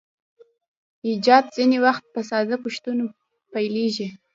ایجاد 1.07 1.45
ځینې 1.55 1.77
وخت 1.85 2.03
په 2.13 2.19
ساده 2.29 2.55
پوښتنو 2.63 3.05
پیلیږي. 3.53 4.07